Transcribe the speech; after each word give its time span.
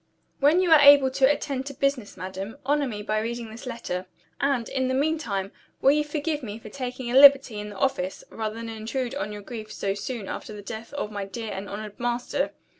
"When 0.39 0.61
you 0.61 0.71
are 0.71 0.79
able 0.79 1.11
to 1.11 1.31
attend 1.31 1.67
to 1.67 1.75
business, 1.75 2.17
madam, 2.17 2.57
honor 2.65 2.87
me 2.87 3.03
by 3.03 3.19
reading 3.19 3.51
this 3.51 3.67
letter. 3.67 4.07
And, 4.39 4.67
in 4.67 4.87
the 4.87 4.95
meantime, 4.95 5.51
will 5.79 5.91
you 5.91 6.03
forgive 6.03 6.41
me 6.41 6.57
for 6.57 6.69
taking 6.69 7.11
a 7.11 7.15
liberty 7.19 7.59
in 7.59 7.69
the 7.69 7.77
office, 7.77 8.23
rather 8.31 8.55
than 8.55 8.67
intrude 8.67 9.13
on 9.13 9.31
your 9.31 9.43
grief 9.43 9.71
so 9.71 9.93
soon 9.93 10.27
after 10.27 10.53
the 10.53 10.63
death 10.63 10.91
of 10.95 11.11
my 11.11 11.25
dear 11.25 11.51
and 11.51 11.69
honored 11.69 11.99
master?" 11.99 12.51